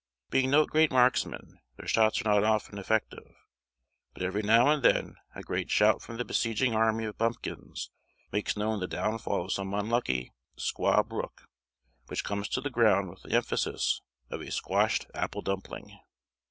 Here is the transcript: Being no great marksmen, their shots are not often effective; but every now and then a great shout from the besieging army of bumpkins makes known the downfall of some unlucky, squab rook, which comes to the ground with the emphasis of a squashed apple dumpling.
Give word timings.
Being 0.31 0.49
no 0.49 0.65
great 0.65 0.89
marksmen, 0.91 1.59
their 1.77 1.87
shots 1.87 2.21
are 2.21 2.23
not 2.27 2.43
often 2.43 2.79
effective; 2.79 3.35
but 4.15 4.23
every 4.23 4.41
now 4.41 4.69
and 4.71 4.81
then 4.81 5.17
a 5.35 5.43
great 5.43 5.69
shout 5.69 6.01
from 6.01 6.17
the 6.17 6.25
besieging 6.25 6.73
army 6.73 7.05
of 7.05 7.19
bumpkins 7.19 7.91
makes 8.31 8.57
known 8.57 8.79
the 8.79 8.87
downfall 8.87 9.45
of 9.45 9.53
some 9.53 9.75
unlucky, 9.75 10.33
squab 10.57 11.11
rook, 11.13 11.47
which 12.07 12.23
comes 12.23 12.47
to 12.49 12.61
the 12.61 12.71
ground 12.71 13.11
with 13.11 13.21
the 13.21 13.33
emphasis 13.35 14.01
of 14.31 14.41
a 14.41 14.49
squashed 14.49 15.05
apple 15.13 15.43
dumpling. 15.43 15.99